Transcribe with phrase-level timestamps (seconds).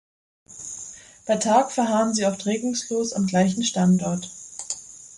[1.27, 4.31] Bei Tag verharren sie oft regungslos am gleichen Standort.